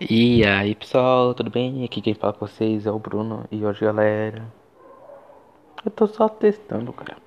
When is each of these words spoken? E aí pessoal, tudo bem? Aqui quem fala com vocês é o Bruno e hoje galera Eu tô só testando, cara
E 0.00 0.44
aí 0.44 0.74
pessoal, 0.74 1.34
tudo 1.34 1.50
bem? 1.50 1.84
Aqui 1.84 2.00
quem 2.00 2.14
fala 2.14 2.32
com 2.32 2.46
vocês 2.46 2.86
é 2.86 2.90
o 2.90 2.98
Bruno 2.98 3.44
e 3.50 3.64
hoje 3.64 3.84
galera 3.84 4.52
Eu 5.84 5.90
tô 5.90 6.06
só 6.06 6.28
testando, 6.28 6.92
cara 6.92 7.23